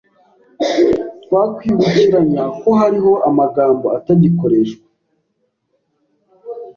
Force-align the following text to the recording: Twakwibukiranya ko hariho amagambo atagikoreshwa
Twakwibukiranya 1.23 2.43
ko 2.59 2.69
hariho 2.79 3.13
amagambo 3.29 3.85
atagikoreshwa 3.97 4.87